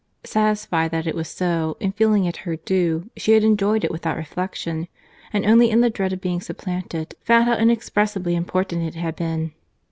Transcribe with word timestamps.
—Satisfied 0.23 0.89
that 0.89 1.05
it 1.05 1.13
was 1.13 1.27
so, 1.27 1.77
and 1.79 1.93
feeling 1.93 2.25
it 2.25 2.37
her 2.37 2.55
due, 2.55 3.11
she 3.15 3.33
had 3.33 3.43
enjoyed 3.43 3.83
it 3.83 3.91
without 3.91 4.17
reflection; 4.17 4.87
and 5.31 5.45
only 5.45 5.69
in 5.69 5.81
the 5.81 5.91
dread 5.91 6.11
of 6.11 6.19
being 6.19 6.41
supplanted, 6.41 7.13
found 7.21 7.45
how 7.47 7.53
inexpressibly 7.55 8.33
important 8.35 8.81
it 8.81 8.95
had 8.95 9.15
been. 9.15 9.51